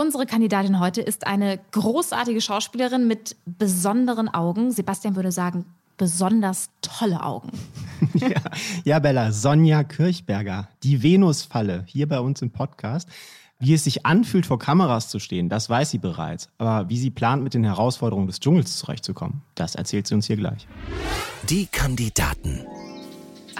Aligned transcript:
Unsere 0.00 0.26
Kandidatin 0.26 0.78
heute 0.78 1.00
ist 1.00 1.26
eine 1.26 1.58
großartige 1.72 2.40
Schauspielerin 2.40 3.08
mit 3.08 3.34
besonderen 3.46 4.28
Augen. 4.28 4.70
Sebastian 4.70 5.16
würde 5.16 5.32
sagen, 5.32 5.64
besonders 5.96 6.70
tolle 6.82 7.20
Augen. 7.24 7.50
ja, 8.14 8.28
ja, 8.84 8.98
Bella, 9.00 9.32
Sonja 9.32 9.82
Kirchberger, 9.82 10.68
die 10.84 11.02
Venusfalle, 11.02 11.82
hier 11.88 12.06
bei 12.08 12.20
uns 12.20 12.40
im 12.42 12.52
Podcast. 12.52 13.08
Wie 13.58 13.74
es 13.74 13.82
sich 13.82 14.06
anfühlt, 14.06 14.46
vor 14.46 14.60
Kameras 14.60 15.08
zu 15.08 15.18
stehen, 15.18 15.48
das 15.48 15.68
weiß 15.68 15.90
sie 15.90 15.98
bereits. 15.98 16.48
Aber 16.58 16.88
wie 16.88 16.96
sie 16.96 17.10
plant, 17.10 17.42
mit 17.42 17.54
den 17.54 17.64
Herausforderungen 17.64 18.28
des 18.28 18.38
Dschungels 18.38 18.76
zurechtzukommen, 18.76 19.42
das 19.56 19.74
erzählt 19.74 20.06
sie 20.06 20.14
uns 20.14 20.28
hier 20.28 20.36
gleich. 20.36 20.68
Die 21.50 21.66
Kandidaten. 21.66 22.64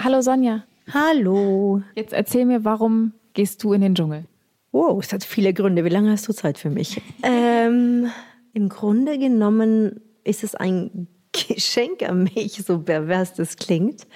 Hallo 0.01 0.21
Sonja. 0.21 0.63
Hallo. 0.93 1.81
Jetzt 1.95 2.13
erzähl 2.13 2.45
mir, 2.45 2.63
warum 2.63 3.11
gehst 3.33 3.61
du 3.61 3.73
in 3.73 3.81
den 3.81 3.93
Dschungel? 3.93 4.23
Wow, 4.71 5.03
es 5.03 5.11
hat 5.11 5.23
viele 5.23 5.53
Gründe. 5.53 5.83
Wie 5.83 5.89
lange 5.89 6.11
hast 6.11 6.27
du 6.27 6.33
Zeit 6.33 6.57
für 6.57 6.69
mich? 6.69 7.01
ähm, 7.23 8.11
Im 8.53 8.69
Grunde 8.69 9.17
genommen 9.17 10.01
ist 10.23 10.43
es 10.43 10.55
ein 10.55 11.07
Geschenk 11.31 12.03
an 12.03 12.23
mich, 12.23 12.63
so 12.65 12.79
pervers 12.79 13.33
das 13.33 13.55
klingt, 13.55 14.07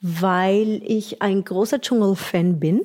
weil 0.00 0.82
ich 0.84 1.22
ein 1.22 1.44
großer 1.44 1.80
Dschungelfan 1.80 2.58
bin. 2.58 2.82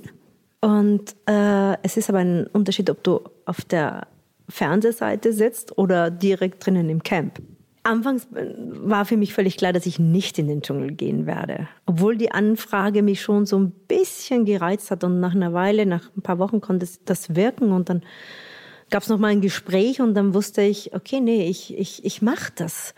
Und 0.62 1.16
äh, 1.28 1.78
es 1.84 1.98
ist 1.98 2.10
aber 2.10 2.20
ein 2.20 2.48
Unterschied, 2.48 2.90
ob 2.90 3.04
du 3.04 3.22
auf 3.46 3.62
der 3.62 4.08
Fernsehseite 4.50 5.34
sitzt 5.34 5.78
oder 5.78 6.10
direkt 6.10 6.66
drinnen 6.66 6.90
im 6.90 7.04
Camp. 7.04 7.42
Anfangs 7.86 8.28
äh, 8.34 8.54
war 8.58 9.06
für 9.06 9.18
mich 9.18 9.34
völlig 9.34 9.58
klar, 9.58 9.74
dass 9.74 9.86
ich 9.86 10.00
nicht 10.00 10.40
in 10.40 10.48
den 10.48 10.62
Dschungel 10.62 10.92
gehen 10.92 11.26
werde. 11.26 11.68
Obwohl 11.86 12.18
die 12.18 12.32
Anfrage 12.32 13.04
mich 13.04 13.22
schon 13.22 13.46
so 13.46 13.60
ein 13.60 13.72
bisschen 13.72 14.46
gereizt 14.46 14.92
hat 14.92 15.04
und 15.04 15.20
nach 15.20 15.36
einer 15.36 15.54
Weile, 15.54 15.86
nach 15.86 16.10
ein 16.16 16.22
paar 16.22 16.40
Wochen 16.40 16.62
konnte 16.62 16.88
das 17.06 17.36
wirken 17.36 17.72
und 17.72 17.90
dann 17.90 18.02
gab 18.90 19.04
es 19.04 19.10
noch 19.10 19.20
mal 19.20 19.28
ein 19.28 19.42
Gespräch 19.42 20.02
und 20.02 20.14
dann 20.16 20.34
wusste 20.34 20.62
ich, 20.62 20.94
okay, 20.94 21.20
nee, 21.20 21.48
ich, 21.48 21.78
ich, 21.78 22.06
ich 22.06 22.22
mache 22.22 22.52
das, 22.56 22.94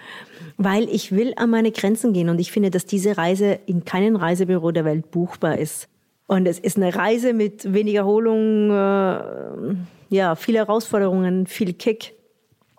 weil 0.58 0.90
ich 0.90 1.12
will 1.12 1.34
an 1.38 1.50
meine 1.50 1.72
Grenzen 1.72 2.14
gehen 2.14 2.30
und 2.30 2.40
ich 2.40 2.52
finde, 2.52 2.72
dass 2.72 2.86
diese 2.86 3.18
Reise 3.18 3.60
in 3.66 3.86
keinem 3.86 4.16
Reisebüro 4.16 4.72
der 4.72 4.86
Welt 4.86 5.12
buchbar 5.12 5.58
ist. 5.58 5.88
Und 6.28 6.46
es 6.46 6.60
ist 6.60 6.76
eine 6.78 6.94
Reise 6.94 7.34
mit 7.34 7.74
wenig 7.74 7.96
Erholung, 7.96 8.70
äh, 8.70 9.76
ja, 10.10 10.36
viele 10.36 10.60
Herausforderungen, 10.60 11.48
viel 11.48 11.74
Kick 11.74 12.16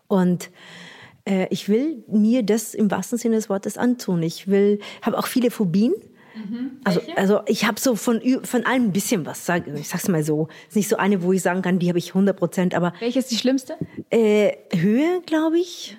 und 0.07 0.51
äh, 1.29 1.47
ich 1.51 1.69
will 1.69 2.03
mir 2.09 2.43
das 2.43 2.75
im 2.75 2.91
wahrsten 2.91 3.19
Sinne 3.19 3.37
des 3.37 3.49
Wortes 3.49 3.77
antun. 3.77 4.23
Ich 4.23 4.49
will, 4.49 4.81
habe 5.03 5.19
auch 5.19 5.27
viele 5.27 5.51
Phobien. 5.51 5.93
Mhm. 6.35 6.71
Also, 6.85 7.01
also 7.17 7.41
ich 7.47 7.67
habe 7.67 7.79
so 7.81 7.97
von, 7.97 8.21
von 8.45 8.65
allem 8.65 8.85
ein 8.85 8.93
bisschen 8.93 9.27
was, 9.27 9.45
sag, 9.45 9.67
ich 9.67 9.89
sag's 9.89 10.09
mal 10.09 10.23
so. 10.23 10.49
Es 10.63 10.69
ist 10.69 10.77
nicht 10.77 10.89
so 10.89 10.97
eine, 10.97 11.23
wo 11.23 11.33
ich 11.33 11.43
sagen 11.43 11.63
kann, 11.63 11.79
die 11.79 11.89
habe 11.89 11.99
ich 11.99 12.11
100 12.11 12.37
Prozent, 12.37 12.75
aber... 12.75 12.93
Welche 13.01 13.19
ist 13.19 13.31
die 13.31 13.37
schlimmste? 13.37 13.77
Äh, 14.11 14.53
Höhe, 14.75 15.21
glaube 15.27 15.59
ich. 15.59 15.99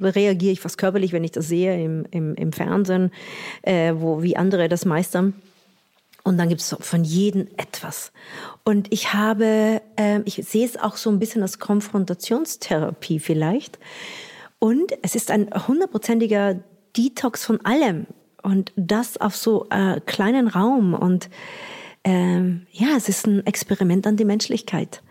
Reagiere 0.00 0.52
ich 0.52 0.60
fast 0.60 0.78
körperlich, 0.78 1.12
wenn 1.12 1.24
ich 1.24 1.32
das 1.32 1.46
sehe 1.46 1.82
im, 1.82 2.06
im, 2.10 2.34
im 2.34 2.52
Fernsehen, 2.52 3.10
äh, 3.62 3.92
wo, 3.96 4.22
wie 4.22 4.36
andere 4.36 4.68
das 4.68 4.84
meistern. 4.84 5.34
Und 6.24 6.38
dann 6.38 6.48
gibt 6.48 6.62
es 6.62 6.74
von 6.80 7.04
jedem 7.04 7.48
etwas. 7.58 8.10
Und 8.64 8.90
ich 8.92 9.12
habe, 9.12 9.82
äh, 9.96 10.20
ich 10.24 10.36
sehe 10.36 10.64
es 10.64 10.78
auch 10.78 10.96
so 10.96 11.10
ein 11.10 11.18
bisschen 11.18 11.42
als 11.42 11.58
Konfrontationstherapie 11.58 13.20
vielleicht. 13.20 13.78
Und 14.58 14.92
es 15.02 15.14
ist 15.14 15.30
ein 15.30 15.50
hundertprozentiger 15.68 16.60
Detox 16.96 17.44
von 17.44 17.60
allem. 17.64 18.06
Und 18.42 18.72
das 18.76 19.18
auf 19.18 19.36
so 19.36 19.66
äh, 19.68 20.00
kleinen 20.00 20.48
Raum. 20.48 20.94
Und 20.94 21.28
ähm, 22.04 22.66
ja, 22.72 22.88
es 22.96 23.10
ist 23.10 23.26
ein 23.26 23.46
Experiment 23.46 24.06
an 24.06 24.16
die 24.16 24.24
Menschlichkeit. 24.24 25.02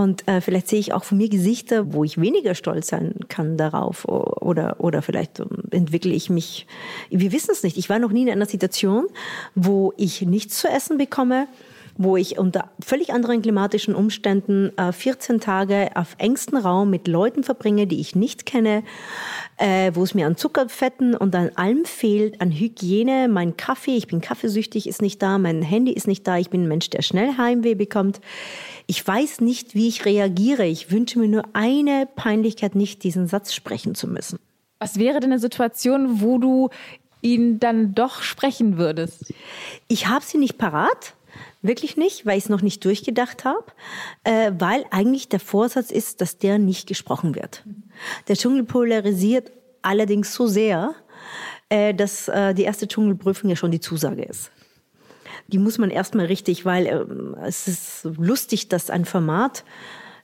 Und 0.00 0.26
äh, 0.26 0.40
vielleicht 0.40 0.68
sehe 0.68 0.80
ich 0.80 0.92
auch 0.92 1.04
von 1.04 1.18
mir 1.18 1.28
Gesichter, 1.28 1.92
wo 1.92 2.04
ich 2.04 2.20
weniger 2.20 2.54
stolz 2.54 2.88
sein 2.88 3.14
kann 3.28 3.56
darauf. 3.56 4.06
Oder, 4.06 4.76
oder 4.78 5.02
vielleicht 5.02 5.42
entwickle 5.70 6.12
ich 6.12 6.30
mich, 6.30 6.66
wir 7.10 7.32
wissen 7.32 7.50
es 7.52 7.62
nicht. 7.62 7.76
Ich 7.76 7.90
war 7.90 7.98
noch 7.98 8.10
nie 8.10 8.22
in 8.22 8.30
einer 8.30 8.46
Situation, 8.46 9.06
wo 9.54 9.92
ich 9.96 10.22
nichts 10.22 10.58
zu 10.58 10.68
essen 10.68 10.98
bekomme, 10.98 11.48
wo 11.96 12.16
ich 12.16 12.38
unter 12.38 12.70
völlig 12.80 13.12
anderen 13.12 13.42
klimatischen 13.42 13.94
Umständen 13.94 14.76
äh, 14.76 14.92
14 14.92 15.40
Tage 15.40 15.90
auf 15.94 16.16
engstem 16.18 16.58
Raum 16.58 16.90
mit 16.90 17.08
Leuten 17.08 17.42
verbringe, 17.42 17.86
die 17.86 18.00
ich 18.00 18.14
nicht 18.14 18.46
kenne, 18.46 18.82
äh, 19.56 19.92
wo 19.94 20.02
es 20.02 20.14
mir 20.14 20.26
an 20.26 20.36
Zuckerfetten 20.36 21.14
und 21.14 21.34
an 21.34 21.50
allem 21.56 21.84
fehlt, 21.84 22.40
an 22.40 22.50
Hygiene, 22.50 23.28
mein 23.28 23.56
Kaffee, 23.56 23.96
ich 23.96 24.06
bin 24.06 24.20
kaffeesüchtig, 24.20 24.88
ist 24.88 25.02
nicht 25.02 25.22
da, 25.22 25.38
mein 25.38 25.62
Handy 25.62 25.92
ist 25.92 26.06
nicht 26.06 26.26
da, 26.26 26.38
ich 26.38 26.50
bin 26.50 26.64
ein 26.64 26.68
Mensch, 26.68 26.90
der 26.90 27.02
schnell 27.02 27.36
Heimweh 27.36 27.74
bekommt. 27.74 28.20
Ich 28.86 29.06
weiß 29.06 29.40
nicht, 29.40 29.74
wie 29.74 29.88
ich 29.88 30.04
reagiere. 30.04 30.66
Ich 30.66 30.90
wünsche 30.90 31.18
mir 31.18 31.28
nur 31.28 31.44
eine 31.52 32.08
Peinlichkeit, 32.16 32.74
nicht 32.74 33.04
diesen 33.04 33.28
Satz 33.28 33.54
sprechen 33.54 33.94
zu 33.94 34.08
müssen. 34.08 34.38
Was 34.80 34.98
wäre 34.98 35.20
denn 35.20 35.30
eine 35.30 35.38
Situation, 35.38 36.20
wo 36.20 36.38
du 36.38 36.70
ihn 37.20 37.60
dann 37.60 37.94
doch 37.94 38.22
sprechen 38.22 38.78
würdest? 38.78 39.32
Ich 39.88 40.08
habe 40.08 40.24
sie 40.24 40.38
nicht 40.38 40.58
parat. 40.58 41.14
Wirklich 41.62 41.96
nicht, 41.96 42.26
weil 42.26 42.38
ich 42.38 42.44
es 42.44 42.50
noch 42.50 42.62
nicht 42.62 42.84
durchgedacht 42.84 43.44
habe, 43.44 43.66
äh, 44.24 44.52
weil 44.58 44.84
eigentlich 44.90 45.28
der 45.28 45.40
Vorsatz 45.40 45.90
ist, 45.90 46.20
dass 46.20 46.38
der 46.38 46.58
nicht 46.58 46.86
gesprochen 46.86 47.34
wird. 47.34 47.64
Der 48.28 48.36
Dschungel 48.36 48.64
polarisiert 48.64 49.52
allerdings 49.82 50.34
so 50.34 50.46
sehr, 50.46 50.94
äh, 51.68 51.94
dass 51.94 52.28
äh, 52.28 52.54
die 52.54 52.62
erste 52.62 52.88
Dschungelprüfung 52.88 53.50
ja 53.50 53.56
schon 53.56 53.70
die 53.70 53.80
Zusage 53.80 54.22
ist. 54.22 54.50
Die 55.48 55.58
muss 55.58 55.78
man 55.78 55.90
erstmal 55.90 56.26
richtig, 56.26 56.64
weil 56.64 56.86
äh, 56.86 57.46
es 57.46 57.68
ist 57.68 58.04
lustig, 58.16 58.68
dass 58.68 58.90
ein 58.90 59.04
Format 59.04 59.64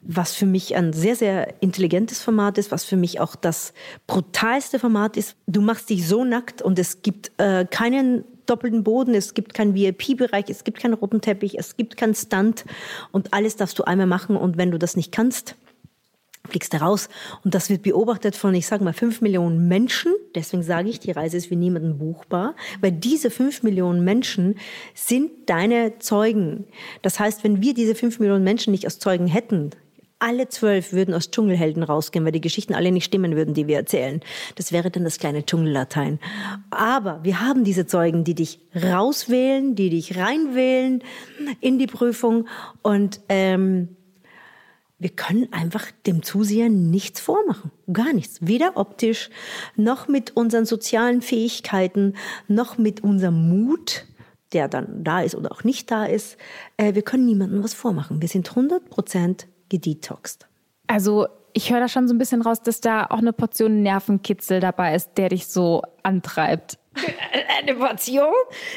was 0.09 0.35
für 0.35 0.47
mich 0.47 0.77
ein 0.77 0.93
sehr, 0.93 1.17
sehr 1.17 1.61
intelligentes 1.63 2.23
Format 2.23 2.59
ist, 2.59 2.71
was 2.71 2.85
für 2.85 2.97
mich 2.97 3.21
auch 3.21 3.35
das 3.35 3.73
brutalste 4.07 4.79
Format 4.79 5.17
ist. 5.17 5.37
Du 5.47 5.61
machst 5.61 5.91
dich 5.91 6.07
so 6.07 6.25
nackt 6.25 6.63
und 6.63 6.79
es 6.79 7.03
gibt 7.03 7.33
äh, 7.39 7.67
keinen 7.69 8.25
doppelten 8.47 8.85
Boden, 8.85 9.15
es 9.15 9.35
gibt 9.35 9.55
keinen 9.55 9.75
VIP-Bereich, 9.75 10.47
es 10.49 10.65
gibt 10.65 10.81
keinen 10.81 10.95
roten 10.95 11.21
Teppich, 11.21 11.59
es 11.59 11.77
gibt 11.77 11.97
keinen 11.97 12.15
Stunt 12.15 12.65
und 13.13 13.33
alles 13.33 13.57
darfst 13.57 13.79
du 13.79 13.85
einmal 13.85 14.07
machen 14.07 14.37
und 14.37 14.57
wenn 14.57 14.71
du 14.71 14.79
das 14.79 14.97
nicht 14.97 15.13
kannst, 15.13 15.57
fliegst 16.47 16.73
du 16.73 16.79
raus. 16.79 17.09
Und 17.45 17.55
das 17.55 17.71
wird 17.71 17.83
beobachtet 17.83 18.37
von, 18.37 18.55
ich 18.55 18.67
sage 18.67 18.85
mal, 18.85 18.93
fünf 18.93 19.21
Millionen 19.21 19.69
Menschen. 19.69 20.15
Deswegen 20.35 20.63
sage 20.63 20.89
ich, 20.89 21.01
die 21.01 21.11
Reise 21.11 21.37
ist 21.37 21.47
für 21.47 21.57
niemanden 21.57 21.99
buchbar, 21.99 22.55
weil 22.81 22.93
diese 22.93 23.31
fünf 23.31 23.63
Millionen 23.63 24.05
Menschen 24.05 24.57
sind 24.95 25.31
deine 25.47 25.99
Zeugen. 25.99 26.67
Das 27.03 27.21
heißt, 27.21 27.45
wenn 27.45 27.63
wir 27.63 27.75
diese 27.75 27.95
fünf 27.95 28.19
Millionen 28.19 28.45
Menschen 28.45 28.71
nicht 28.71 28.85
als 28.85 28.99
Zeugen 28.99 29.27
hätten, 29.27 29.71
alle 30.19 30.49
zwölf 30.49 30.93
würden 30.93 31.15
aus 31.15 31.31
Dschungelhelden 31.31 31.83
rausgehen, 31.83 32.25
weil 32.25 32.33
die 32.33 32.41
Geschichten 32.41 32.75
alle 32.75 32.91
nicht 32.91 33.05
stimmen 33.05 33.37
würden, 33.37 33.55
die 33.55 33.67
wir 33.67 33.77
erzählen. 33.77 34.21
Das 34.55 34.73
wäre 34.73 34.91
dann 34.91 35.05
das 35.05 35.19
kleine 35.19 35.45
Dschungellatein. 35.45 36.19
Aber 36.71 37.23
wir 37.23 37.41
haben 37.41 37.65
diese 37.65 37.87
Zeugen, 37.87 38.25
die 38.25 38.35
dich 38.35 38.61
rauswählen, 38.75 39.75
die 39.75 39.91
dich 39.91 40.17
reinwählen 40.17 41.03
in 41.61 41.79
die 41.79 41.87
Prüfung 41.87 42.49
und 42.83 43.21
ähm, 43.29 43.97
wir 44.99 45.11
können 45.11 45.53
einfach 45.53 45.91
dem 46.07 46.23
Zuseher 46.23 46.71
nichts 46.71 47.21
vormachen. 47.21 47.71
Gar 47.93 48.15
nichts. 48.15 48.39
Weder 48.41 48.79
optisch, 48.79 49.29
noch 49.77 50.09
mit 50.09 50.35
unseren 50.37 50.65
sozialen 50.65 51.21
Fähigkeiten, 51.21 52.15
noch 52.49 52.79
mit 52.79 53.05
unserem 53.05 53.49
Mut, 53.49 54.07
der 54.55 54.69
dann 54.69 55.05
da 55.05 55.21
ist 55.21 55.35
oder 55.35 55.53
auch 55.53 55.65
nicht 55.65 55.91
da 55.91 56.07
ist. 56.07 56.39
Äh, 56.79 56.95
wir 56.95 57.03
können 57.03 57.27
niemandem 57.27 57.63
was 57.63 57.75
vormachen. 57.75 58.23
Wir 58.23 58.29
sind 58.29 58.49
100 58.49 58.89
Prozent 58.89 59.49
gedetoxt. 59.69 60.47
Also 60.87 61.27
ich 61.57 61.73
höre 61.73 61.81
da 61.81 61.89
schon 61.89 62.07
so 62.07 62.15
ein 62.15 62.19
bisschen 62.19 62.43
raus, 62.43 62.61
dass 62.61 62.83
da 62.83 63.07
auch 63.07 63.19
eine 63.19 63.33
Portion 63.33 63.83
Nervenkitzel 63.83 64.61
dabei 64.61 64.95
ist, 64.95 65.13
der 65.17 65.31
dich 65.31 65.47
so 65.47 65.83
antreibt? 66.03 66.79
Eine 67.59 67.75
Passion? 67.75 68.33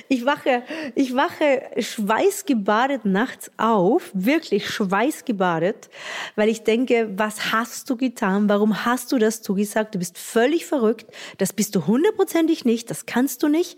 Ich 0.07 0.25
wache, 0.25 0.63
ich 0.95 1.15
wache 1.15 1.63
schweißgebadet 1.77 3.05
nachts 3.05 3.51
auf, 3.57 4.11
wirklich 4.13 4.69
schweißgebadet, 4.69 5.89
weil 6.35 6.49
ich 6.49 6.63
denke, 6.63 7.09
was 7.15 7.51
hast 7.51 7.89
du 7.89 7.97
getan? 7.97 8.49
Warum 8.49 8.85
hast 8.85 9.11
du 9.11 9.17
das 9.17 9.41
zugesagt? 9.41 9.95
Du 9.95 9.99
bist 9.99 10.17
völlig 10.17 10.65
verrückt. 10.65 11.11
Das 11.37 11.53
bist 11.53 11.75
du 11.75 11.85
hundertprozentig 11.85 12.65
nicht. 12.65 12.89
Das 12.89 13.05
kannst 13.05 13.43
du 13.43 13.47
nicht. 13.47 13.77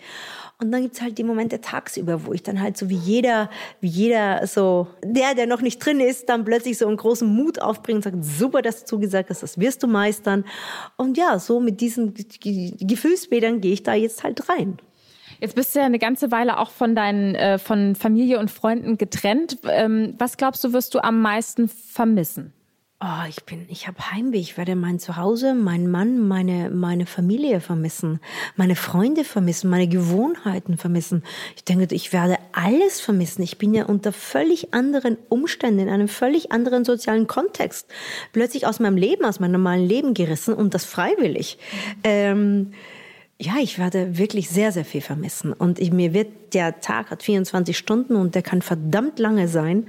Und 0.61 0.71
dann 0.71 0.83
gibt's 0.83 1.01
halt 1.01 1.17
die 1.17 1.23
Momente 1.23 1.59
tagsüber, 1.59 2.25
wo 2.25 2.33
ich 2.33 2.43
dann 2.43 2.61
halt 2.61 2.77
so 2.77 2.87
wie 2.87 2.95
jeder, 2.95 3.49
wie 3.79 3.87
jeder 3.87 4.45
so, 4.45 4.87
der, 5.03 5.33
der 5.33 5.47
noch 5.47 5.61
nicht 5.61 5.83
drin 5.83 5.99
ist, 5.99 6.29
dann 6.29 6.45
plötzlich 6.45 6.77
so 6.77 6.87
einen 6.87 6.97
großen 6.97 7.27
Mut 7.27 7.59
aufbringt 7.59 7.97
und 7.97 8.03
sagt, 8.03 8.23
super, 8.23 8.61
dass 8.61 8.81
du 8.81 8.85
zugesagt 8.85 9.31
hast, 9.31 9.41
das 9.41 9.59
wirst 9.59 9.81
du 9.81 9.87
meistern. 9.87 10.45
Und 10.97 11.17
ja, 11.17 11.39
so 11.39 11.59
mit 11.59 11.81
diesen 11.81 12.13
Gefühlsbädern 12.13 13.59
gehe 13.59 13.73
ich 13.73 13.81
da 13.81 13.95
jetzt 13.95 14.23
halt 14.23 14.47
rein. 14.49 14.77
Jetzt 15.39 15.55
bist 15.55 15.73
du 15.73 15.79
ja 15.79 15.85
eine 15.85 15.97
ganze 15.97 16.29
Weile 16.29 16.59
auch 16.59 16.69
von 16.69 16.95
deinen, 16.95 17.33
äh, 17.33 17.57
von 17.57 17.95
Familie 17.95 18.37
und 18.37 18.51
Freunden 18.51 18.99
getrennt. 18.99 19.57
Ähm, 19.67 20.13
was 20.19 20.37
glaubst 20.37 20.63
du, 20.63 20.73
wirst 20.73 20.93
du 20.93 21.03
am 21.03 21.21
meisten 21.21 21.69
vermissen? 21.69 22.53
Oh, 23.03 23.27
ich 23.27 23.43
bin, 23.45 23.65
ich 23.67 23.87
habe 23.87 24.11
Heimweh. 24.11 24.37
Ich 24.37 24.57
werde 24.57 24.75
mein 24.75 24.99
Zuhause, 24.99 25.55
meinen 25.55 25.89
Mann, 25.89 26.19
meine, 26.27 26.69
meine 26.69 27.07
Familie 27.07 27.59
vermissen, 27.59 28.19
meine 28.55 28.75
Freunde 28.75 29.23
vermissen, 29.23 29.71
meine 29.71 29.87
Gewohnheiten 29.87 30.77
vermissen. 30.77 31.23
Ich 31.55 31.63
denke, 31.63 31.95
ich 31.95 32.13
werde 32.13 32.37
alles 32.51 33.01
vermissen. 33.01 33.41
Ich 33.41 33.57
bin 33.57 33.73
ja 33.73 33.85
unter 33.85 34.13
völlig 34.13 34.75
anderen 34.75 35.17
Umständen, 35.29 35.79
in 35.79 35.89
einem 35.89 36.09
völlig 36.09 36.51
anderen 36.51 36.85
sozialen 36.85 37.25
Kontext, 37.25 37.87
plötzlich 38.33 38.67
aus 38.67 38.79
meinem 38.79 38.97
Leben, 38.97 39.25
aus 39.25 39.39
meinem 39.39 39.53
normalen 39.53 39.87
Leben 39.87 40.13
gerissen 40.13 40.53
und 40.53 40.75
das 40.75 40.85
freiwillig. 40.85 41.57
Ähm, 42.03 42.71
ja, 43.39 43.53
ich 43.59 43.79
werde 43.79 44.19
wirklich 44.19 44.51
sehr, 44.51 44.71
sehr 44.71 44.85
viel 44.85 45.01
vermissen. 45.01 45.51
Und 45.53 45.79
ich, 45.79 45.91
mir 45.91 46.13
wird, 46.13 46.53
der 46.53 46.81
Tag 46.81 47.09
hat 47.09 47.23
24 47.23 47.75
Stunden 47.75 48.15
und 48.15 48.35
der 48.35 48.43
kann 48.43 48.61
verdammt 48.61 49.17
lange 49.17 49.47
sein. 49.47 49.87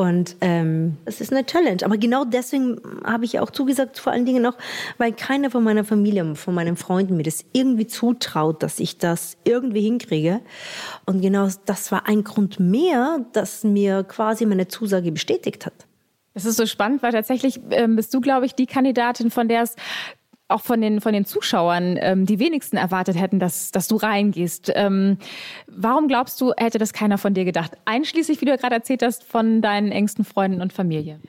Und 0.00 0.36
ähm, 0.40 0.96
es 1.04 1.20
ist 1.20 1.30
eine 1.30 1.44
Challenge. 1.44 1.84
Aber 1.84 1.98
genau 1.98 2.24
deswegen 2.24 2.80
habe 3.04 3.26
ich 3.26 3.38
auch 3.38 3.50
zugesagt, 3.50 3.98
vor 3.98 4.14
allen 4.14 4.24
Dingen 4.24 4.46
auch, 4.46 4.56
weil 4.96 5.12
keiner 5.12 5.50
von 5.50 5.62
meiner 5.62 5.84
Familie, 5.84 6.36
von 6.36 6.54
meinen 6.54 6.78
Freunden 6.78 7.18
mir 7.18 7.22
das 7.22 7.44
irgendwie 7.52 7.86
zutraut, 7.86 8.62
dass 8.62 8.80
ich 8.80 8.96
das 8.96 9.36
irgendwie 9.44 9.82
hinkriege. 9.82 10.40
Und 11.04 11.20
genau 11.20 11.50
das 11.66 11.92
war 11.92 12.08
ein 12.08 12.24
Grund 12.24 12.58
mehr, 12.58 13.26
dass 13.34 13.62
mir 13.62 14.02
quasi 14.04 14.46
meine 14.46 14.68
Zusage 14.68 15.12
bestätigt 15.12 15.66
hat. 15.66 15.74
Das 16.32 16.46
ist 16.46 16.56
so 16.56 16.64
spannend, 16.64 17.02
weil 17.02 17.12
tatsächlich 17.12 17.60
ähm, 17.70 17.96
bist 17.96 18.14
du, 18.14 18.22
glaube 18.22 18.46
ich, 18.46 18.54
die 18.54 18.64
Kandidatin, 18.64 19.30
von 19.30 19.48
der 19.48 19.64
es 19.64 19.76
auch 20.50 20.62
von 20.62 20.80
den, 20.80 21.00
von 21.00 21.12
den 21.12 21.24
Zuschauern 21.24 21.98
ähm, 22.00 22.26
die 22.26 22.38
wenigsten 22.38 22.76
erwartet 22.76 23.18
hätten, 23.18 23.38
dass, 23.38 23.70
dass 23.70 23.88
du 23.88 23.96
reingehst. 23.96 24.72
Ähm, 24.74 25.18
warum 25.66 26.08
glaubst 26.08 26.40
du, 26.40 26.52
hätte 26.56 26.78
das 26.78 26.92
keiner 26.92 27.18
von 27.18 27.34
dir 27.34 27.44
gedacht? 27.44 27.72
Einschließlich, 27.84 28.40
wie 28.40 28.44
du 28.44 28.50
ja 28.50 28.56
gerade 28.56 28.74
erzählt 28.74 29.02
hast, 29.02 29.24
von 29.24 29.62
deinen 29.62 29.92
engsten 29.92 30.24
Freunden 30.24 30.60
und 30.60 30.72
Familie. 30.72 31.20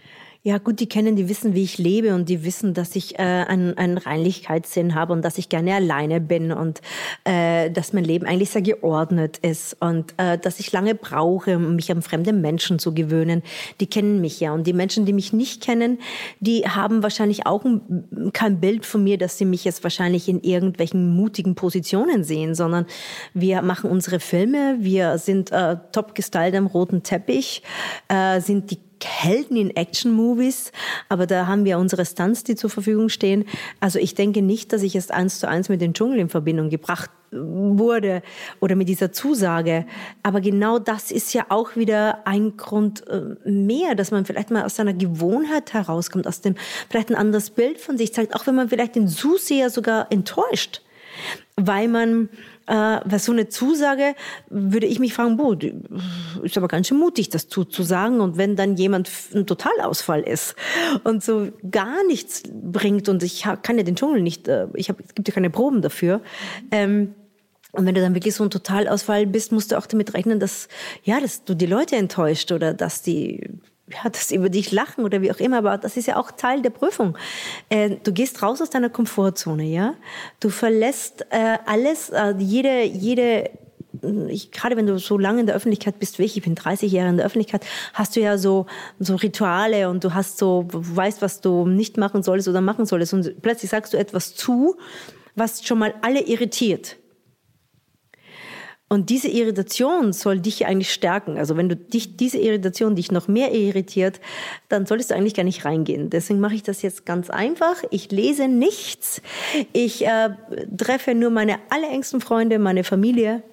Ja, 0.43 0.57
gut, 0.57 0.79
die 0.79 0.89
kennen, 0.89 1.15
die 1.15 1.29
wissen, 1.29 1.53
wie 1.53 1.61
ich 1.61 1.77
lebe 1.77 2.15
und 2.15 2.27
die 2.27 2.43
wissen, 2.43 2.73
dass 2.73 2.95
ich 2.95 3.19
äh, 3.19 3.21
einen, 3.21 3.77
einen 3.77 3.99
Reinlichkeitssinn 3.99 4.95
habe 4.95 5.13
und 5.13 5.23
dass 5.23 5.37
ich 5.37 5.49
gerne 5.49 5.75
alleine 5.75 6.19
bin 6.19 6.51
und 6.51 6.81
äh, 7.25 7.69
dass 7.69 7.93
mein 7.93 8.03
Leben 8.03 8.25
eigentlich 8.25 8.49
sehr 8.49 8.63
geordnet 8.63 9.37
ist 9.37 9.77
und 9.79 10.15
äh, 10.17 10.39
dass 10.39 10.59
ich 10.59 10.71
lange 10.71 10.95
brauche, 10.95 11.57
um 11.57 11.75
mich 11.75 11.91
an 11.91 12.01
fremde 12.01 12.33
Menschen 12.33 12.79
zu 12.79 12.91
gewöhnen. 12.91 13.43
Die 13.81 13.85
kennen 13.85 14.19
mich 14.19 14.39
ja 14.39 14.51
und 14.51 14.65
die 14.65 14.73
Menschen, 14.73 15.05
die 15.05 15.13
mich 15.13 15.31
nicht 15.31 15.61
kennen, 15.61 15.99
die 16.39 16.63
haben 16.63 17.03
wahrscheinlich 17.03 17.45
auch 17.45 17.63
ein, 17.63 18.31
kein 18.33 18.59
Bild 18.59 18.87
von 18.87 19.03
mir, 19.03 19.19
dass 19.19 19.37
sie 19.37 19.45
mich 19.45 19.63
jetzt 19.63 19.83
wahrscheinlich 19.83 20.27
in 20.27 20.41
irgendwelchen 20.41 21.15
mutigen 21.15 21.53
Positionen 21.53 22.23
sehen, 22.23 22.55
sondern 22.55 22.87
wir 23.35 23.61
machen 23.61 23.91
unsere 23.91 24.19
Filme, 24.19 24.77
wir 24.79 25.19
sind 25.19 25.51
äh, 25.51 25.77
top 25.91 26.15
gestylt 26.15 26.55
am 26.55 26.65
roten 26.65 27.03
Teppich, 27.03 27.61
äh, 28.07 28.41
sind 28.41 28.71
die 28.71 28.79
Helden 29.05 29.57
in 29.57 29.75
Action-Movies, 29.75 30.71
aber 31.09 31.27
da 31.27 31.47
haben 31.47 31.65
wir 31.65 31.77
unsere 31.77 32.05
Stunts, 32.05 32.43
die 32.43 32.55
zur 32.55 32.69
Verfügung 32.69 33.09
stehen. 33.09 33.45
Also 33.79 33.99
ich 33.99 34.15
denke 34.15 34.41
nicht, 34.41 34.73
dass 34.73 34.83
ich 34.83 34.93
jetzt 34.93 35.11
eins 35.11 35.39
zu 35.39 35.47
eins 35.47 35.69
mit 35.69 35.81
dem 35.81 35.93
Dschungel 35.93 36.19
in 36.19 36.29
Verbindung 36.29 36.69
gebracht 36.69 37.09
wurde 37.31 38.21
oder 38.59 38.75
mit 38.75 38.89
dieser 38.89 39.11
Zusage. 39.11 39.85
Aber 40.23 40.41
genau 40.41 40.79
das 40.79 41.11
ist 41.11 41.33
ja 41.33 41.45
auch 41.49 41.75
wieder 41.75 42.27
ein 42.27 42.57
Grund 42.57 43.07
äh, 43.07 43.35
mehr, 43.49 43.95
dass 43.95 44.11
man 44.11 44.25
vielleicht 44.25 44.51
mal 44.51 44.63
aus 44.63 44.75
seiner 44.75 44.93
Gewohnheit 44.93 45.73
herauskommt, 45.73 46.27
aus 46.27 46.41
dem 46.41 46.55
vielleicht 46.89 47.09
ein 47.09 47.15
anderes 47.15 47.49
Bild 47.49 47.79
von 47.79 47.97
sich 47.97 48.13
zeigt, 48.13 48.35
auch 48.35 48.47
wenn 48.47 48.55
man 48.55 48.69
vielleicht 48.69 48.95
den 48.95 49.07
Zuseher 49.07 49.69
sogar 49.69 50.11
enttäuscht, 50.11 50.81
weil 51.55 51.87
man 51.87 52.29
äh, 52.71 53.01
weil 53.03 53.19
so 53.19 53.33
eine 53.33 53.49
Zusage 53.49 54.15
würde 54.49 54.87
ich 54.87 54.97
mich 54.99 55.13
fragen, 55.13 55.35
boah, 55.35 55.57
ist 56.41 56.57
aber 56.57 56.69
ganz 56.69 56.87
schön 56.87 56.99
mutig, 56.99 57.29
das 57.29 57.49
zuzusagen. 57.49 58.21
Und 58.21 58.37
wenn 58.37 58.55
dann 58.55 58.77
jemand 58.77 59.11
ein 59.35 59.45
Totalausfall 59.45 60.21
ist 60.21 60.55
und 61.03 61.21
so 61.21 61.49
gar 61.69 62.05
nichts 62.07 62.43
bringt 62.49 63.09
und 63.09 63.23
ich 63.23 63.43
kann 63.61 63.77
ja 63.77 63.83
den 63.83 63.97
Dschungel 63.97 64.21
nicht, 64.21 64.47
äh, 64.47 64.67
ich 64.75 64.87
hab, 64.87 65.01
es 65.01 65.13
gibt 65.13 65.27
ja 65.27 65.33
keine 65.33 65.49
Proben 65.49 65.81
dafür. 65.81 66.21
Ähm, 66.71 67.13
und 67.73 67.85
wenn 67.85 67.95
du 67.95 67.99
dann 67.99 68.15
wirklich 68.15 68.35
so 68.35 68.45
ein 68.45 68.49
Totalausfall 68.49 69.27
bist, 69.27 69.51
musst 69.51 69.73
du 69.73 69.77
auch 69.77 69.85
damit 69.85 70.13
rechnen, 70.13 70.39
dass, 70.39 70.69
ja, 71.03 71.19
dass 71.19 71.43
du 71.43 71.55
die 71.55 71.65
Leute 71.65 71.97
enttäuscht 71.97 72.53
oder 72.53 72.73
dass 72.73 73.01
die 73.01 73.49
ja, 73.91 74.09
das 74.09 74.31
über 74.31 74.49
dich 74.49 74.71
lachen 74.71 75.03
oder 75.03 75.21
wie 75.21 75.31
auch 75.31 75.39
immer, 75.39 75.59
aber 75.59 75.77
das 75.77 75.97
ist 75.97 76.07
ja 76.07 76.17
auch 76.17 76.31
Teil 76.31 76.61
der 76.61 76.69
Prüfung. 76.69 77.17
Äh, 77.69 77.97
du 78.03 78.11
gehst 78.11 78.41
raus 78.41 78.61
aus 78.61 78.69
deiner 78.69 78.89
Komfortzone, 78.89 79.63
ja. 79.63 79.93
Du 80.39 80.49
verlässt 80.49 81.25
äh, 81.29 81.57
alles, 81.65 82.09
äh, 82.09 82.33
jede, 82.37 82.83
jede, 82.83 83.49
ich, 84.29 84.51
gerade 84.51 84.77
wenn 84.77 84.87
du 84.87 84.97
so 84.97 85.17
lange 85.17 85.41
in 85.41 85.45
der 85.45 85.55
Öffentlichkeit 85.55 85.99
bist 85.99 86.19
wie 86.19 86.23
ich, 86.23 86.37
ich 86.37 86.43
bin 86.43 86.55
30 86.55 86.91
Jahre 86.91 87.09
in 87.09 87.17
der 87.17 87.25
Öffentlichkeit, 87.25 87.65
hast 87.93 88.15
du 88.15 88.21
ja 88.21 88.37
so, 88.37 88.65
so 88.99 89.15
Rituale 89.15 89.89
und 89.89 90.03
du 90.03 90.13
hast 90.13 90.37
so, 90.37 90.67
weißt, 90.71 91.21
was 91.21 91.41
du 91.41 91.67
nicht 91.67 91.97
machen 91.97 92.23
solltest 92.23 92.47
oder 92.47 92.61
machen 92.61 92.85
solltest 92.85 93.13
und 93.13 93.41
plötzlich 93.41 93.69
sagst 93.69 93.93
du 93.93 93.97
etwas 93.97 94.35
zu, 94.35 94.77
was 95.35 95.65
schon 95.65 95.79
mal 95.79 95.93
alle 96.01 96.21
irritiert. 96.21 96.97
Und 98.91 99.09
diese 99.09 99.29
Irritation 99.29 100.11
soll 100.11 100.41
dich 100.41 100.65
eigentlich 100.65 100.91
stärken. 100.91 101.37
Also 101.37 101.55
wenn 101.55 101.69
du 101.69 101.77
dich, 101.77 102.17
diese 102.17 102.37
Irritation 102.39 102.93
dich 102.93 103.09
noch 103.09 103.29
mehr 103.29 103.53
irritiert, 103.53 104.19
dann 104.67 104.85
solltest 104.85 105.11
du 105.11 105.15
eigentlich 105.15 105.33
gar 105.33 105.45
nicht 105.45 105.63
reingehen. 105.63 106.09
Deswegen 106.09 106.41
mache 106.41 106.55
ich 106.55 106.63
das 106.63 106.81
jetzt 106.81 107.05
ganz 107.05 107.29
einfach. 107.29 107.85
Ich 107.89 108.11
lese 108.11 108.49
nichts. 108.49 109.21
Ich 109.71 110.05
äh, 110.05 110.31
treffe 110.75 111.15
nur 111.15 111.29
meine 111.29 111.59
allerengsten 111.69 112.19
Freunde, 112.19 112.59
meine 112.59 112.83
Familie. 112.83 113.43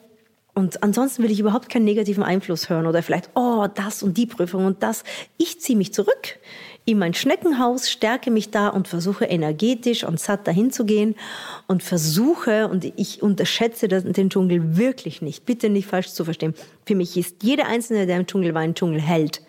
Und 0.54 0.82
ansonsten 0.82 1.22
will 1.22 1.30
ich 1.30 1.38
überhaupt 1.38 1.68
keinen 1.68 1.84
negativen 1.84 2.24
Einfluss 2.24 2.68
hören 2.68 2.88
oder 2.88 3.00
vielleicht, 3.04 3.30
oh, 3.36 3.68
das 3.72 4.02
und 4.02 4.16
die 4.16 4.26
Prüfung 4.26 4.64
und 4.64 4.82
das. 4.82 5.04
Ich 5.36 5.60
ziehe 5.60 5.78
mich 5.78 5.94
zurück 5.94 6.40
in 6.88 6.98
mein 6.98 7.12
Schneckenhaus, 7.12 7.90
stärke 7.90 8.30
mich 8.30 8.50
da 8.50 8.68
und 8.68 8.88
versuche 8.88 9.26
energetisch 9.26 10.04
und 10.04 10.18
satt 10.18 10.48
dahin 10.48 10.70
zu 10.70 10.86
gehen 10.86 11.16
und 11.66 11.82
versuche, 11.82 12.66
und 12.66 12.90
ich 12.96 13.22
unterschätze 13.22 13.88
den 13.88 14.30
Dschungel 14.30 14.78
wirklich 14.78 15.20
nicht, 15.20 15.44
bitte 15.44 15.68
nicht 15.68 15.86
falsch 15.86 16.08
zu 16.08 16.24
verstehen. 16.24 16.54
Für 16.86 16.94
mich 16.94 17.14
ist 17.18 17.42
jeder 17.42 17.66
Einzelne, 17.66 18.06
der 18.06 18.16
im 18.16 18.26
Dschungel 18.26 18.54
war, 18.54 18.62
ein 18.62 18.74
Dschungelheld 18.74 19.42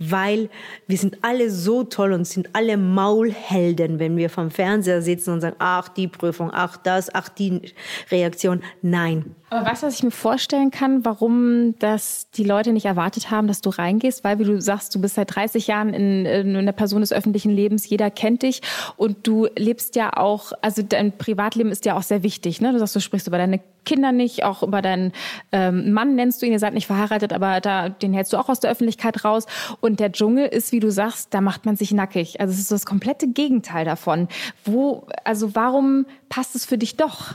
weil 0.00 0.48
wir 0.88 0.98
sind 0.98 1.18
alle 1.22 1.48
so 1.50 1.84
toll 1.84 2.12
und 2.12 2.26
sind 2.26 2.48
alle 2.54 2.76
Maulhelden, 2.76 4.00
wenn 4.00 4.16
wir 4.16 4.30
vom 4.30 4.50
Fernseher 4.50 5.00
sitzen 5.00 5.34
und 5.34 5.42
sagen, 5.42 5.56
ach, 5.60 5.88
die 5.88 6.08
Prüfung, 6.08 6.50
ach, 6.52 6.76
das, 6.78 7.14
ach, 7.14 7.28
die 7.28 7.72
Reaktion. 8.10 8.62
Nein. 8.82 9.36
Aber 9.50 9.66
weißt 9.68 9.82
du, 9.82 9.88
was 9.88 9.96
ich 9.96 10.04
mir 10.04 10.12
vorstellen 10.12 10.70
kann, 10.70 11.04
warum 11.04 11.74
das 11.80 12.30
die 12.30 12.44
Leute 12.44 12.72
nicht 12.72 12.86
erwartet 12.86 13.32
haben, 13.32 13.48
dass 13.48 13.60
du 13.60 13.70
reingehst? 13.70 14.22
Weil, 14.22 14.38
wie 14.38 14.44
du 14.44 14.60
sagst, 14.60 14.94
du 14.94 15.00
bist 15.00 15.16
seit 15.16 15.34
30 15.34 15.66
Jahren 15.66 15.92
in, 15.92 16.24
in 16.24 16.56
einer 16.56 16.72
Person 16.72 17.00
des 17.00 17.12
öffentlichen 17.12 17.50
Lebens, 17.50 17.88
jeder 17.88 18.12
kennt 18.12 18.42
dich 18.42 18.62
und 18.96 19.26
du 19.26 19.48
lebst 19.56 19.96
ja 19.96 20.16
auch, 20.16 20.52
also 20.62 20.82
dein 20.82 21.18
Privatleben 21.18 21.72
ist 21.72 21.84
ja 21.84 21.96
auch 21.96 22.02
sehr 22.02 22.22
wichtig. 22.22 22.60
Ne? 22.60 22.72
Du 22.72 22.78
sagst, 22.78 22.94
du 22.94 23.00
sprichst 23.00 23.26
über 23.26 23.38
deine 23.38 23.60
Kinder 23.84 24.12
nicht, 24.12 24.44
auch 24.44 24.62
über 24.62 24.82
deinen 24.82 25.12
ähm, 25.50 25.92
Mann 25.92 26.14
nennst 26.14 26.40
du 26.40 26.46
ihn, 26.46 26.52
ihr 26.52 26.60
seid 26.60 26.74
nicht 26.74 26.86
verheiratet, 26.86 27.32
aber 27.32 27.60
da, 27.60 27.88
den 27.88 28.14
hältst 28.14 28.32
du 28.32 28.36
auch 28.36 28.48
aus 28.48 28.60
der 28.60 28.70
Öffentlichkeit 28.70 29.24
raus. 29.24 29.46
Und 29.80 29.98
der 29.98 30.12
Dschungel 30.12 30.46
ist, 30.46 30.70
wie 30.70 30.80
du 30.80 30.92
sagst, 30.92 31.34
da 31.34 31.40
macht 31.40 31.66
man 31.66 31.74
sich 31.74 31.92
nackig. 31.92 32.40
Also 32.40 32.52
es 32.52 32.60
ist 32.60 32.70
das 32.70 32.86
komplette 32.86 33.26
Gegenteil 33.26 33.84
davon. 33.84 34.28
Wo, 34.64 35.08
also 35.24 35.56
warum 35.56 36.06
passt 36.28 36.54
es 36.54 36.64
für 36.64 36.78
dich 36.78 36.96
doch? 36.96 37.34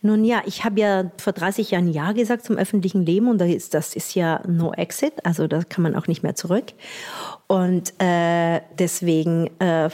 Nun 0.00 0.24
ja, 0.24 0.42
ich 0.46 0.64
habe 0.64 0.80
ja 0.80 1.10
vor 1.18 1.32
30 1.32 1.70
Jahren 1.70 1.88
Ja 1.88 2.12
gesagt 2.12 2.44
zum 2.44 2.56
öffentlichen 2.56 3.04
Leben 3.04 3.28
und 3.28 3.38
das 3.38 3.50
ist, 3.50 3.74
das 3.74 3.94
ist 3.94 4.14
ja 4.14 4.42
No 4.46 4.72
Exit, 4.72 5.24
also 5.24 5.46
da 5.46 5.62
kann 5.62 5.82
man 5.82 5.94
auch 5.94 6.06
nicht 6.06 6.22
mehr 6.22 6.34
zurück. 6.34 6.72
Und 7.46 7.92
äh, 8.00 8.60
deswegen 8.78 9.50
äh, 9.58 9.90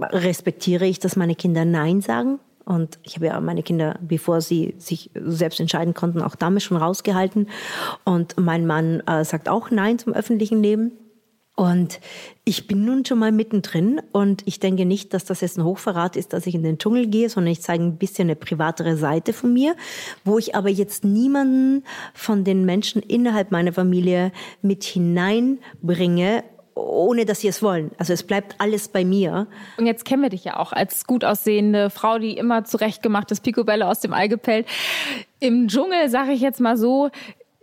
respektiere 0.00 0.86
ich, 0.86 0.98
dass 0.98 1.16
meine 1.16 1.34
Kinder 1.34 1.64
Nein 1.64 2.00
sagen 2.00 2.38
und 2.64 2.98
ich 3.02 3.16
habe 3.16 3.26
ja 3.26 3.40
meine 3.40 3.62
Kinder, 3.62 3.98
bevor 4.00 4.40
sie 4.40 4.74
sich 4.78 5.10
selbst 5.14 5.60
entscheiden 5.60 5.94
konnten, 5.94 6.22
auch 6.22 6.34
damit 6.34 6.62
schon 6.62 6.76
rausgehalten. 6.76 7.48
Und 8.04 8.38
mein 8.38 8.66
Mann 8.66 9.00
äh, 9.00 9.24
sagt 9.24 9.48
auch 9.48 9.70
Nein 9.70 9.98
zum 9.98 10.14
öffentlichen 10.14 10.62
Leben. 10.62 10.92
Und 11.56 12.00
ich 12.44 12.66
bin 12.66 12.84
nun 12.84 13.04
schon 13.04 13.20
mal 13.20 13.30
mittendrin 13.30 14.02
und 14.10 14.42
ich 14.44 14.58
denke 14.58 14.84
nicht, 14.84 15.14
dass 15.14 15.24
das 15.24 15.40
jetzt 15.40 15.56
ein 15.56 15.64
Hochverrat 15.64 16.16
ist, 16.16 16.32
dass 16.32 16.46
ich 16.46 16.54
in 16.56 16.64
den 16.64 16.78
Dschungel 16.78 17.06
gehe, 17.06 17.28
sondern 17.28 17.52
ich 17.52 17.62
zeige 17.62 17.84
ein 17.84 17.96
bisschen 17.96 18.26
eine 18.26 18.34
privatere 18.34 18.96
Seite 18.96 19.32
von 19.32 19.52
mir, 19.52 19.76
wo 20.24 20.36
ich 20.36 20.56
aber 20.56 20.68
jetzt 20.68 21.04
niemanden 21.04 21.84
von 22.12 22.42
den 22.42 22.64
Menschen 22.64 23.02
innerhalb 23.02 23.52
meiner 23.52 23.72
Familie 23.72 24.32
mit 24.62 24.82
hineinbringe, 24.82 26.42
ohne 26.74 27.24
dass 27.24 27.40
sie 27.40 27.48
es 27.48 27.62
wollen. 27.62 27.92
Also 27.98 28.12
es 28.12 28.24
bleibt 28.24 28.56
alles 28.58 28.88
bei 28.88 29.04
mir. 29.04 29.46
Und 29.76 29.86
jetzt 29.86 30.04
kennen 30.04 30.22
wir 30.22 30.30
dich 30.30 30.42
ja 30.42 30.58
auch 30.58 30.72
als 30.72 31.06
gut 31.06 31.24
aussehende 31.24 31.88
Frau, 31.88 32.18
die 32.18 32.36
immer 32.36 32.64
zurechtgemachtes 32.64 33.40
Picobello 33.40 33.86
aus 33.86 34.00
dem 34.00 34.12
Ei 34.12 34.26
gepellt. 34.26 34.66
Im 35.38 35.68
Dschungel, 35.68 36.08
sage 36.08 36.32
ich 36.32 36.40
jetzt 36.40 36.60
mal 36.60 36.76
so, 36.76 37.10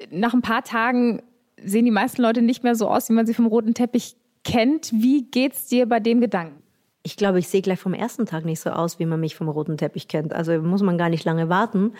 nach 0.10 0.34
ein 0.34 0.42
paar 0.42 0.64
Tagen 0.64 1.22
sehen 1.66 1.86
die 1.86 1.92
meisten 1.92 2.22
Leute 2.22 2.42
nicht 2.42 2.64
mehr 2.64 2.76
so 2.76 2.88
aus, 2.88 3.10
wie 3.10 3.14
man 3.14 3.26
sie 3.26 3.34
vom 3.34 3.46
roten 3.46 3.74
Teppich 3.74 4.16
kennt. 4.44 4.92
Wie 4.92 5.24
geht's 5.24 5.68
dir 5.68 5.88
bei 5.88 6.00
dem 6.00 6.22
Gedanken? 6.22 6.62
Ich 7.04 7.18
glaube, 7.18 7.40
ich 7.40 7.48
sehe 7.48 7.64
gleich 7.64 7.80
vom 7.80 7.96
ersten 7.96 8.28
Tag 8.28 8.46
nicht 8.46 8.60
so 8.60 8.70
aus, 8.70 9.00
wie 9.00 9.08
man 9.08 9.20
mich 9.20 9.36
vom 9.36 9.50
roten 9.50 9.76
Teppich 9.76 10.08
kennt. 10.08 10.34
Also 10.34 10.60
muss 10.62 10.84
man 10.84 11.00
gar 11.00 11.10
nicht 11.10 11.26
lange 11.26 11.50
warten. 11.50 11.94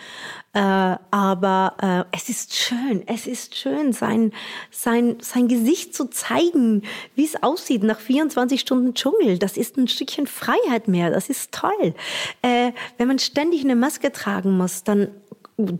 Äh, 0.52 0.60
aber 0.60 2.06
äh, 2.12 2.16
es 2.16 2.28
ist 2.28 2.54
schön, 2.54 3.02
es 3.06 3.26
ist 3.26 3.56
schön, 3.56 3.92
sein, 3.92 4.30
sein, 4.70 5.16
sein 5.20 5.48
Gesicht 5.48 5.92
zu 5.92 6.08
zeigen, 6.08 6.82
wie 7.16 7.24
es 7.24 7.42
aussieht 7.42 7.82
nach 7.82 7.98
24 7.98 8.60
Stunden 8.60 8.94
Dschungel. 8.94 9.38
Das 9.38 9.56
ist 9.56 9.76
ein 9.76 9.88
Stückchen 9.88 10.28
Freiheit 10.28 10.86
mehr. 10.86 11.10
Das 11.10 11.28
ist 11.28 11.50
toll. 11.50 11.94
Äh, 12.42 12.70
wenn 12.96 13.08
man 13.08 13.18
ständig 13.18 13.64
eine 13.64 13.74
Maske 13.74 14.12
tragen 14.12 14.56
muss, 14.56 14.84
dann 14.84 15.08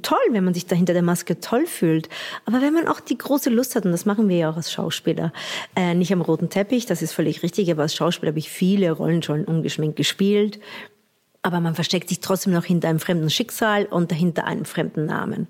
toll, 0.02 0.18
wenn 0.30 0.44
man 0.44 0.54
sich 0.54 0.66
da 0.66 0.76
hinter 0.76 0.92
der 0.92 1.02
Maske 1.02 1.40
toll 1.40 1.66
fühlt. 1.66 2.08
Aber 2.44 2.60
wenn 2.60 2.74
man 2.74 2.88
auch 2.88 3.00
die 3.00 3.18
große 3.18 3.50
Lust 3.50 3.74
hat, 3.74 3.84
und 3.84 3.92
das 3.92 4.06
machen 4.06 4.28
wir 4.28 4.36
ja 4.36 4.50
auch 4.50 4.56
als 4.56 4.72
Schauspieler, 4.72 5.32
äh, 5.76 5.94
nicht 5.94 6.12
am 6.12 6.20
roten 6.20 6.50
Teppich, 6.50 6.86
das 6.86 7.02
ist 7.02 7.12
völlig 7.12 7.42
richtig, 7.42 7.70
aber 7.70 7.82
als 7.82 7.94
Schauspieler 7.94 8.30
habe 8.30 8.38
ich 8.38 8.50
viele 8.50 8.90
Rollen 8.92 9.22
schon 9.22 9.44
ungeschminkt 9.44 9.96
gespielt. 9.96 10.60
Aber 11.44 11.58
man 11.58 11.74
versteckt 11.74 12.08
sich 12.08 12.20
trotzdem 12.20 12.52
noch 12.52 12.64
hinter 12.64 12.88
einem 12.88 13.00
fremden 13.00 13.28
Schicksal 13.28 13.86
und 13.86 14.12
dahinter 14.12 14.44
einem 14.44 14.64
fremden 14.64 15.06
Namen. 15.06 15.48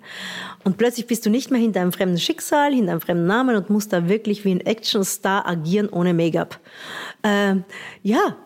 Und 0.65 0.79
plötzlich 0.79 1.07
bist 1.07 1.27
du 1.27 1.31
nicht 1.31 1.51
mehr 1.51 1.61
hinter 1.61 1.83
einem 1.83 1.93
fremden 1.93 2.19
Schicksal, 2.19 2.73
hinter 2.73 2.93
einem 2.93 3.03
fremden 3.03 3.27
Namen 3.27 3.57
und 3.57 3.69
musst 3.69 3.93
da 3.93 4.09
wirklich 4.09 4.47
wie 4.47 4.53
ein 4.53 4.67
Actionstar 4.67 5.47
agieren 5.47 5.91
ohne 5.91 6.15
Make-up. 6.15 6.59
Äh, 7.23 7.57
ja, 8.03 8.37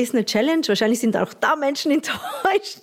ist 0.00 0.14
eine 0.14 0.24
Challenge. 0.24 0.62
Wahrscheinlich 0.66 1.00
sind 1.00 1.16
auch 1.16 1.32
da 1.34 1.56
Menschen 1.56 1.90
enttäuscht, 1.92 2.78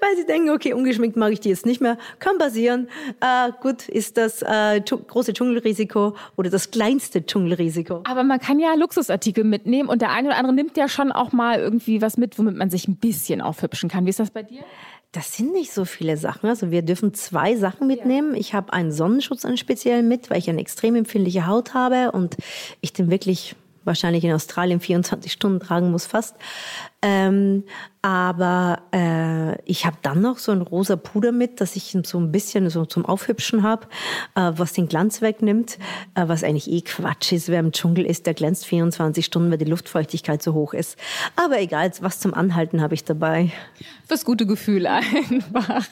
weil 0.00 0.16
sie 0.16 0.26
denken, 0.26 0.50
okay, 0.50 0.72
ungeschminkt 0.72 1.16
mag 1.16 1.32
ich 1.32 1.40
die 1.40 1.48
jetzt 1.48 1.66
nicht 1.66 1.80
mehr. 1.80 1.98
Kann 2.18 2.38
passieren. 2.38 2.88
Äh, 3.20 3.52
gut, 3.60 3.88
ist 3.88 4.16
das 4.16 4.42
äh, 4.42 4.80
große 4.80 5.32
Dschungelrisiko 5.32 6.16
oder 6.36 6.50
das 6.50 6.70
kleinste 6.70 7.24
Dschungelrisiko. 7.24 8.02
Aber 8.04 8.22
man 8.22 8.38
kann 8.38 8.58
ja 8.58 8.74
Luxusartikel 8.74 9.44
mitnehmen 9.44 9.88
und 9.88 10.02
der 10.02 10.10
eine 10.10 10.28
oder 10.28 10.36
andere 10.36 10.54
nimmt 10.54 10.76
ja 10.76 10.88
schon 10.88 11.12
auch 11.12 11.32
mal 11.32 11.58
irgendwie 11.58 12.02
was 12.02 12.16
mit, 12.16 12.38
womit 12.38 12.56
man 12.56 12.70
sich 12.70 12.88
ein 12.88 12.96
bisschen 12.96 13.40
aufhübschen 13.40 13.88
kann. 13.88 14.06
Wie 14.06 14.10
ist 14.10 14.20
das 14.20 14.30
bei 14.30 14.42
dir? 14.42 14.62
Das 15.12 15.36
sind 15.36 15.52
nicht 15.52 15.72
so 15.72 15.84
viele 15.84 16.16
Sachen. 16.16 16.48
Also 16.48 16.70
wir 16.70 16.82
dürfen 16.82 17.14
zwei 17.14 17.56
Sachen 17.56 17.88
mitnehmen. 17.88 18.36
Ich 18.36 18.54
habe 18.54 18.72
einen 18.72 18.92
Sonnenschutz 18.92 19.44
einen 19.44 19.56
speziellen 19.56 20.06
mit, 20.06 20.30
weil 20.30 20.38
ich 20.38 20.48
eine 20.48 20.60
extrem 20.60 20.94
empfindliche 20.94 21.48
Haut 21.48 21.74
habe 21.74 22.12
und 22.12 22.36
ich 22.80 22.92
den 22.92 23.10
wirklich 23.10 23.56
wahrscheinlich 23.90 24.22
in 24.22 24.32
Australien 24.32 24.78
24 24.78 25.32
Stunden 25.32 25.58
tragen 25.58 25.90
muss 25.90 26.06
fast. 26.06 26.36
Ähm, 27.02 27.64
aber 28.02 28.82
äh, 28.94 29.60
ich 29.64 29.84
habe 29.84 29.96
dann 30.02 30.20
noch 30.20 30.38
so 30.38 30.52
ein 30.52 30.62
rosa 30.62 30.94
Puder 30.96 31.32
mit, 31.32 31.60
das 31.60 31.74
ich 31.74 31.96
so 32.04 32.18
ein 32.18 32.30
bisschen 32.30 32.70
so 32.70 32.84
zum 32.86 33.04
Aufhübschen 33.04 33.64
habe, 33.64 33.88
äh, 34.36 34.52
was 34.54 34.74
den 34.74 34.86
Glanz 34.86 35.20
wegnimmt, 35.20 35.78
äh, 36.14 36.28
was 36.28 36.44
eigentlich 36.44 36.70
eh 36.70 36.82
Quatsch 36.82 37.32
ist. 37.32 37.48
Wer 37.48 37.60
im 37.60 37.72
Dschungel 37.72 38.06
ist, 38.06 38.26
der 38.26 38.34
glänzt 38.34 38.64
24 38.66 39.24
Stunden, 39.24 39.50
weil 39.50 39.58
die 39.58 39.64
Luftfeuchtigkeit 39.64 40.42
so 40.42 40.54
hoch 40.54 40.72
ist. 40.72 40.96
Aber 41.36 41.60
egal, 41.60 41.90
was 42.00 42.20
zum 42.20 42.32
Anhalten 42.32 42.80
habe 42.80 42.94
ich 42.94 43.04
dabei. 43.04 43.50
Fürs 44.06 44.24
gute 44.24 44.46
Gefühl 44.46 44.86
einfach. 44.86 45.86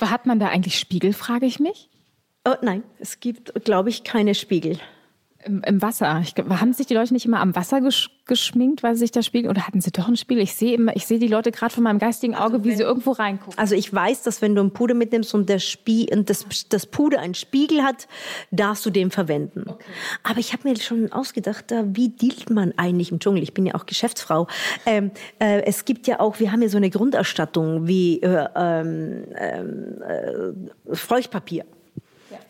Hat 0.00 0.26
man 0.26 0.38
da 0.40 0.48
eigentlich 0.48 0.78
Spiegel, 0.78 1.14
frage 1.14 1.46
ich 1.46 1.58
mich? 1.58 1.88
Oh, 2.44 2.54
nein, 2.60 2.82
es 2.98 3.20
gibt, 3.20 3.64
glaube 3.64 3.88
ich, 3.88 4.04
keine 4.04 4.34
Spiegel. 4.34 4.78
Im, 5.44 5.62
Im, 5.62 5.80
Wasser. 5.80 6.20
Ich, 6.22 6.34
haben 6.36 6.72
sich 6.72 6.86
die 6.86 6.94
Leute 6.94 7.14
nicht 7.14 7.24
immer 7.24 7.40
am 7.40 7.54
Wasser 7.56 7.80
gesch 7.80 8.10
geschminkt, 8.26 8.84
weil 8.84 8.94
sie 8.94 9.00
sich 9.00 9.10
da 9.10 9.22
spiegeln? 9.22 9.50
Oder 9.50 9.66
hatten 9.66 9.80
sie 9.80 9.90
doch 9.90 10.06
ein 10.06 10.16
Spiegel? 10.16 10.44
Ich 10.44 10.54
sehe 10.54 10.74
immer, 10.74 10.94
ich 10.94 11.04
sehe 11.04 11.18
die 11.18 11.26
Leute 11.26 11.50
gerade 11.50 11.74
von 11.74 11.82
meinem 11.82 11.98
geistigen 11.98 12.36
Auge, 12.36 12.54
also 12.58 12.64
wie 12.64 12.74
sie 12.76 12.84
irgendwo 12.84 13.10
reingucken. 13.10 13.58
Also 13.58 13.74
ich 13.74 13.92
weiß, 13.92 14.22
dass 14.22 14.40
wenn 14.40 14.54
du 14.54 14.62
ein 14.62 14.70
Puder 14.70 14.94
mitnimmst 14.94 15.34
und, 15.34 15.48
der 15.48 15.58
Spie 15.58 16.08
und 16.12 16.30
das, 16.30 16.46
das 16.68 16.86
Puder 16.86 17.18
einen 17.18 17.34
Spiegel 17.34 17.82
hat, 17.82 18.06
darfst 18.52 18.86
du 18.86 18.90
den 18.90 19.10
verwenden. 19.10 19.64
Okay. 19.66 19.84
Aber 20.22 20.38
ich 20.38 20.52
habe 20.52 20.68
mir 20.68 20.76
schon 20.76 21.10
ausgedacht, 21.10 21.74
wie 21.86 22.10
dealt 22.10 22.50
man 22.50 22.72
eigentlich 22.76 23.10
im 23.10 23.18
Dschungel? 23.18 23.42
Ich 23.42 23.52
bin 23.52 23.66
ja 23.66 23.74
auch 23.74 23.86
Geschäftsfrau. 23.86 24.46
Ähm, 24.86 25.10
äh, 25.40 25.62
es 25.62 25.84
gibt 25.84 26.06
ja 26.06 26.20
auch, 26.20 26.38
wir 26.38 26.52
haben 26.52 26.62
ja 26.62 26.68
so 26.68 26.76
eine 26.76 26.90
Grunderstattung 26.90 27.88
wie 27.88 28.22
äh, 28.22 28.46
ähm, 28.54 29.24
äh, 29.32 30.94
Feuchtpapier. 30.94 31.64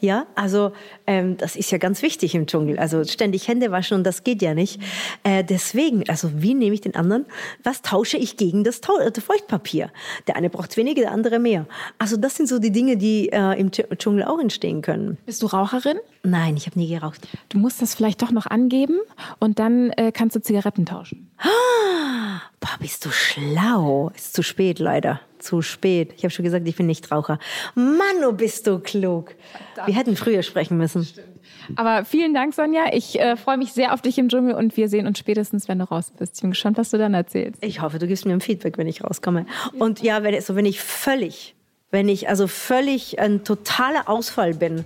Ja, 0.01 0.27
also 0.35 0.73
ähm, 1.07 1.37
das 1.37 1.57
ist 1.57 1.71
ja 1.71 1.79
ganz 1.79 2.03
wichtig 2.03 2.35
im 2.35 2.47
Dschungel. 2.47 2.79
Also 2.79 3.05
ständig 3.05 3.49
Hände 3.49 3.71
waschen 3.71 3.97
und 3.99 4.05
das 4.05 4.25
geht 4.25 4.43
ja 4.43 4.55
nicht. 4.55 4.81
Äh, 5.23 5.45
deswegen, 5.45 6.09
also 6.09 6.31
wie 6.35 6.55
nehme 6.55 6.75
ich 6.75 6.81
den 6.81 6.95
anderen? 6.95 7.27
Was 7.63 7.83
tausche 7.83 8.17
ich 8.17 8.37
gegen 8.37 8.65
das 8.65 8.81
Tau 8.81 8.99
äh, 8.99 9.13
Feuchtpapier? 9.13 9.91
Der 10.27 10.37
eine 10.37 10.51
braucht 10.51 10.77
weniger, 10.77 11.03
der 11.03 11.13
andere 11.13 11.39
mehr. 11.39 11.67
Also 11.99 12.17
das 12.17 12.37
sind 12.37 12.49
so 12.49 12.59
die 12.59 12.73
Dinge, 12.73 12.97
die 12.97 13.31
äh, 13.31 13.59
im 13.59 13.71
Dschungel 13.71 14.25
auch 14.25 14.39
entstehen 14.39 14.83
können. 14.83 15.19
Bist 15.27 15.43
du 15.43 15.47
Raucherin? 15.47 15.99
Nein, 16.23 16.57
ich 16.57 16.67
habe 16.67 16.79
nie 16.79 16.89
geraucht. 16.89 17.27
Du 17.49 17.59
musst 17.59 17.81
das 17.81 17.95
vielleicht 17.95 18.23
doch 18.23 18.31
noch 18.31 18.47
angeben 18.47 18.99
und 19.39 19.59
dann 19.59 19.91
äh, 19.91 20.13
kannst 20.13 20.37
du 20.37 20.43
Zigaretten 20.43 20.87
tauschen. 20.87 21.31
Ah, 21.39 22.41
boah, 22.61 22.77
bist 22.79 23.05
du 23.05 23.11
schlau. 23.11 24.11
Ist 24.15 24.35
zu 24.35 24.43
spät 24.43 24.79
leider 24.79 25.21
zu 25.41 25.63
spät. 25.63 26.13
Ich 26.17 26.25
habe 26.25 26.31
schon 26.31 26.45
gesagt, 26.45 26.67
ich 26.69 26.77
bin 26.77 26.87
nicht 26.87 27.11
Raucher. 27.11 27.39
Mann, 27.75 28.25
oh 28.27 28.33
bist 28.33 28.67
du 28.67 28.79
klug. 28.79 29.35
Verdammt. 29.75 29.89
Wir 29.89 29.95
hätten 29.95 30.17
früher 30.17 30.43
sprechen 30.43 30.77
müssen. 30.77 31.05
Stimmt. 31.05 31.27
Aber 31.77 32.05
vielen 32.05 32.35
Dank, 32.35 32.55
Sonja. 32.55 32.93
Ich 32.93 33.19
äh, 33.19 33.37
freue 33.37 33.57
mich 33.57 33.73
sehr 33.73 33.93
auf 33.93 34.03
dich 34.03 34.19
im 34.19 34.29
Dschungel 34.29 34.55
und 34.55 34.77
wir 34.77 34.89
sehen 34.89 35.07
uns 35.07 35.19
spätestens, 35.19 35.69
wenn 35.69 35.79
du 35.79 35.85
raus 35.85 36.13
bist. 36.17 36.37
Ich 36.37 36.41
bin 36.43 36.51
gespannt, 36.51 36.79
was 36.79 36.91
du 36.91 36.99
dann 36.99 37.15
erzählst. 37.15 37.63
Ich 37.63 37.81
hoffe, 37.81 37.99
du 37.99 38.07
gibst 38.07 38.27
mir 38.27 38.33
ein 38.33 38.41
Feedback, 38.41 38.79
wenn 38.79 38.87
ich 38.87 39.05
rauskomme. 39.05 39.47
Und 39.79 40.03
ja, 40.03 40.23
wenn, 40.23 40.35
also 40.35 40.57
wenn 40.57 40.67
ich 40.67 40.81
völlig, 40.81 41.55
wenn 41.91 42.09
ich 42.09 42.29
also 42.29 42.47
völlig 42.47 43.19
ein 43.19 43.45
totaler 43.45 44.09
Ausfall 44.09 44.55
bin, 44.55 44.85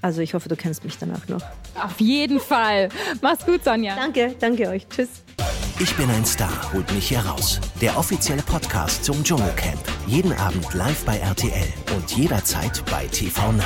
also 0.00 0.20
ich 0.20 0.34
hoffe, 0.34 0.48
du 0.48 0.56
kennst 0.56 0.84
mich 0.84 0.98
danach 0.98 1.28
noch. 1.28 1.42
Auf 1.80 2.00
jeden 2.00 2.40
Fall. 2.40 2.88
Mach's 3.20 3.46
gut, 3.46 3.64
Sonja. 3.64 3.94
Danke, 3.94 4.34
danke 4.40 4.68
euch. 4.68 4.88
Tschüss. 4.88 5.22
Ich 5.82 5.96
bin 5.96 6.08
ein 6.10 6.24
Star, 6.24 6.72
holt 6.72 6.92
mich 6.92 7.08
hier 7.08 7.26
raus. 7.26 7.60
Der 7.80 7.98
offizielle 7.98 8.42
Podcast 8.42 9.04
zum 9.04 9.24
Dschungelcamp. 9.24 9.80
Jeden 10.06 10.32
Abend 10.34 10.72
live 10.74 11.04
bei 11.04 11.18
RTL 11.18 11.66
und 11.96 12.08
jederzeit 12.16 12.84
bei 12.88 13.08
TV 13.08 13.50
Now. 13.50 13.64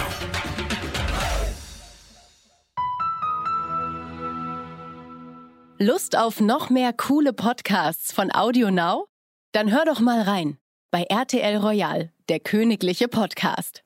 Lust 5.78 6.16
auf 6.16 6.40
noch 6.40 6.70
mehr 6.70 6.94
coole 6.94 7.34
Podcasts 7.34 8.12
von 8.12 8.34
Audio 8.34 8.70
Now? 8.70 9.08
Dann 9.52 9.70
hör 9.70 9.84
doch 9.84 10.00
mal 10.00 10.22
rein 10.22 10.56
bei 10.90 11.02
RTL 11.02 11.58
Royal, 11.58 12.12
der 12.30 12.40
königliche 12.40 13.08
Podcast. 13.08 13.82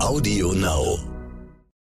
Audio 0.00 0.52
Now. 0.52 1.09